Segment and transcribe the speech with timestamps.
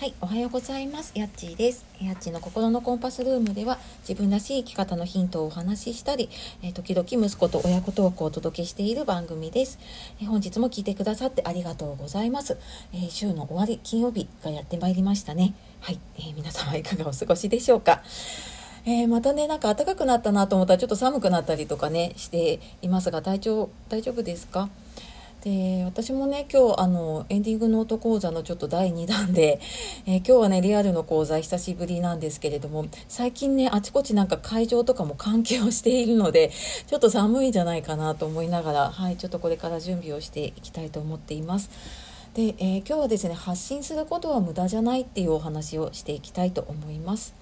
[0.00, 1.12] はい、おはようございます。
[1.14, 1.84] やっちーです。
[2.00, 6.30] やっちーの心のコンパスルームでは自分らしい生き方のヒントをお話ししたり、
[6.62, 9.78] え時々息子と親子トークをお届けしている番組です。
[10.22, 12.56] え本日も聞いてくださってありがとうございます。
[12.94, 15.52] え週の終わり、金曜日がやってまいりましたね。
[15.80, 18.02] はい、えー、皆様いかがお過ごしでしょうか。
[18.84, 24.68] えー、またね、なんか暖かくなったなと思ったらちょっと寒くなったりとかね、していますが、体調大丈夫ですか？
[25.42, 29.60] で私もね今日あのエンディングノート講座のちょっと第2弾で、
[30.06, 36.50] えー、今日はねリアルの講座久しぶりなんですけれども最近ねあちこちなんか会場とかも関係をしているので
[36.86, 41.70] ちょっと寒いんじゃないかなと思いながらはいちょっとこれから準備をしていきたいと思っています。
[42.34, 47.39] で、えー、今日はですね発信することは無駄じゃないっていうお話をしていきたいと思います。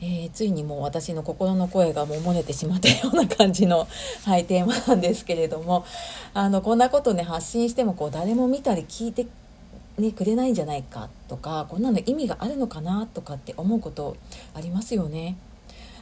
[0.00, 3.88] えー、ついにもう私の心の声がもう漏れてしまったような感じの、
[4.24, 5.84] はい、テーマなんですけれども
[6.34, 9.26] あのこんなことね発信してもこう誰も見たり聞いて、
[9.98, 14.16] ね、くれないんじゃないかとかこんなの意味があるのかなとかって思うこと
[14.54, 15.36] ありますよね。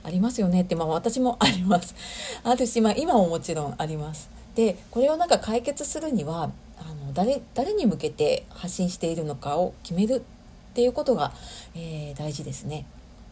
[0.05, 1.95] ありますよねって、まあ、私もあります。
[2.45, 4.29] あるし、まあ、今ももちろんあります。
[4.55, 10.23] でこれをなんか解決するにはあの誰誰に向けて発信しているのかを決める
[10.70, 11.33] っていうことが、
[11.75, 12.87] えー、大事ですね。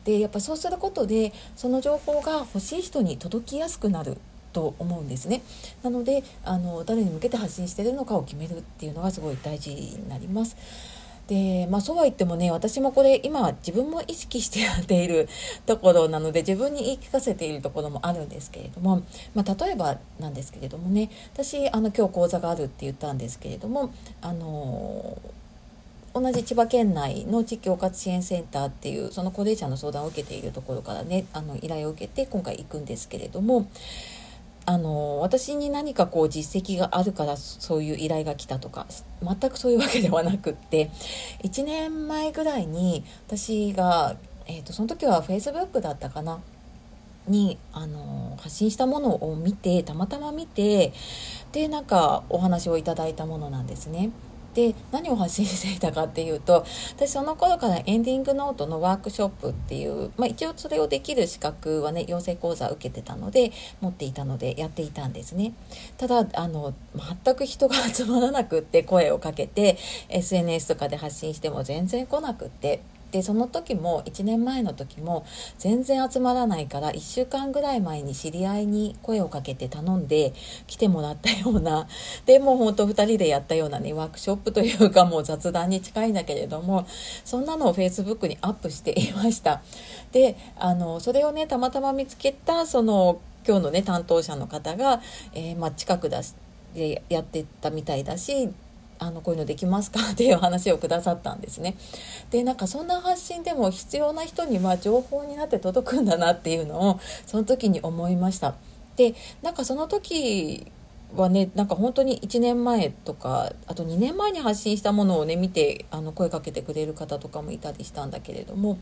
[0.05, 4.17] でやっぱそうすることでその情報が欲しい人に届きやすくなる
[4.53, 5.43] と思うんですね
[5.83, 10.57] なのであの誰に向けて発信してるのかを決めるっていうのがすごい大事になります。
[11.27, 15.27] でまあ、そうは言ってもね私もこれ今自分も意識してやっている
[15.65, 19.01] ところなので自分に言い聞かせているところもあるんですけれども、
[19.35, 25.17] まあ、例えばなんですけれどもね私あの今日講座があるって言ったんですけれどもあの
[26.15, 33.69] 同じ千葉県内の地域包括支援センターっていうその高齢者の相談を受けているところからねあの依頼を受けて今回行くんですけれども
[34.67, 38.87] あの私に何かこう実績があるからそういう依頼が来たとか
[39.23, 40.91] 全くそういうわけではなくって
[41.43, 44.17] 1年前ぐらいに私が、
[44.47, 46.41] えーと、その時はフェイスブックだったかな
[47.29, 50.93] にあの発信したものを見てたまたま見て
[51.53, 54.11] でなんかお話をいただいたものなんですね。
[54.55, 56.65] で何を発信していたかっていうと
[56.97, 65.53] 私その頃からエンディングノートのワークショップっていう、まあ、一応それをできる資格はね養成講座を受けてたので持っていたのでやっていたんですね。
[65.99, 66.75] ただあの
[67.25, 69.77] 全く人が集まらなくって声をかけて
[70.09, 72.81] SNS とかで発信しても全然来なくって
[73.15, 75.25] でその時も1年前の時も
[75.57, 80.33] 全然集まらないから1週間ぐらい前に知り合いに声をかけて頼んで
[80.67, 81.87] 来てもらったような
[82.27, 86.89] でもうほんと2人でやったようなねワークショップというかもう雑談に近いんだけれども
[87.25, 89.63] そんなのを Facebook にアップしていました。
[90.11, 95.01] であのそれをねたまたま見つけたその今日のね担当者の方が、
[95.35, 96.35] えー、まあ、近くだし
[96.75, 98.51] でやってたみたいだし
[98.99, 100.01] あのこういうのできますか？
[100.13, 101.77] っていう話をくださったんですね。
[102.31, 108.55] でなんかそんな発信でも必要な人には情報になって届くんだなっていうのをその時に思いました。
[108.97, 110.71] でなんかその時
[111.17, 118.79] はねなんか本当に1年前とかあと2年前に発信したものをね見てあの声かけてくれる方とかもいたりしたんだけれども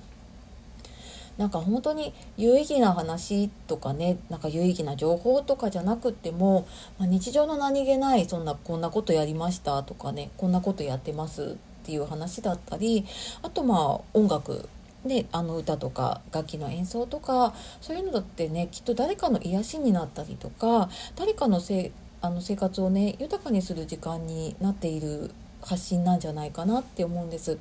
[1.38, 6.66] なんか本当に有意義な話とかねなんか有意義な情報とかじゃなくても、
[6.98, 13.04] まあ、日常の何気ないそんなこんなことやりましたとかねこんなことやってますっていう話だったり
[13.42, 14.69] あとまあ音楽
[15.04, 21.91] であの歌とか楽器の演奏とかそういうのだってねきっと誰かの癒しになったりとか誰かのせ
[22.21, 27.59] あの生活をね豊かにする時間になっている発信なんじゃないかなって思うんです。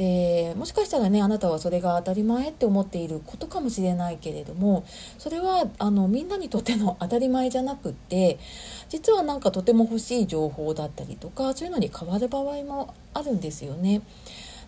[0.00, 4.82] でもしかしたらねあなたはそれが当たり前って思っていることかもしれないけれども
[5.18, 8.38] それはあのみんなにとっての当たり前じゃなくって
[8.88, 14.00] 実はなんかとても欲しい情報だったりとかそういうのに変わる場合もあるんですよね。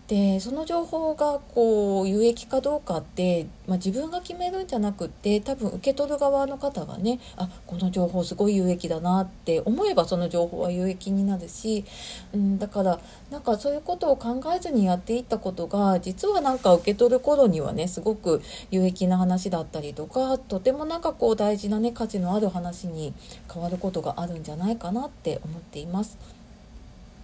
[0.07, 11.85] でその情報がこう有益かどうかって、まあ、自分が決めるんじゃなくて多分受け取る側の方がねあこの情報すごい有益だなって思えばその情報は有益になるし、
[12.33, 12.99] うん、だから
[13.31, 18.41] なんかそういうことを考えずにやっていったことが実はなんか受け取る頃にはねすごく
[18.71, 23.13] 有益な話だったりとかとてもなんかこう大事なね価値のある話に
[23.51, 26.42] 変わることがあるんじゃないかなって思っています。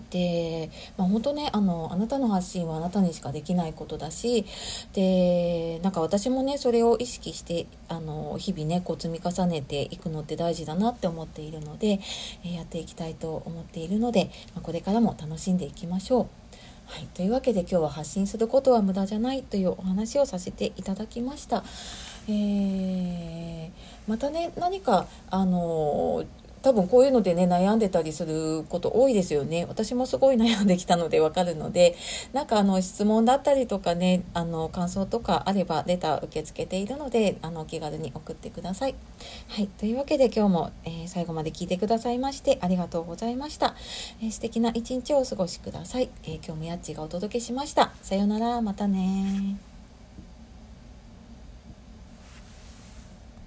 [0.09, 4.45] で、まあ、本当ねあのあなたの発信はあなたにしかできないことだし
[4.93, 11.99] でなんか私もねそれを意識してあの日々ねこう積み重ねていくのって大事だなって思っているので、
[12.43, 16.27] えやっていきたいと思っているので、まあ、これからも楽しんでいきましょう。
[16.89, 21.63] はい、というわけで今日は発信することは無駄じゃないというお話をさせていただきました。
[22.27, 23.69] えー、
[24.07, 26.25] またね何かあの
[26.61, 31.95] 多分こういうのでね悩んでたりすること多いですよね私もすごい悩んできたのでわかるので
[32.33, 38.95] なんかあの質問だったりとかねあの感想とかあればレター受け付けているのであの気軽に送ってください。
[39.47, 43.75] はいというわけで今日も、えー、最後まで聞いてくださいましてありがとうございました。
[44.21, 46.09] えー、素敵な一日をお過ごしください。
[46.23, 47.91] えー、今日もやっちがお届けしました。
[48.01, 49.68] さようならまたね